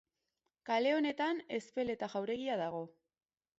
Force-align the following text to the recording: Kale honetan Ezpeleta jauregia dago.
Kale 0.69 0.93
honetan 1.01 1.43
Ezpeleta 1.59 2.11
jauregia 2.17 2.59
dago. 2.65 2.83